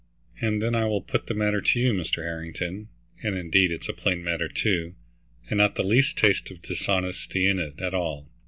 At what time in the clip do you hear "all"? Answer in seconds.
7.93-8.27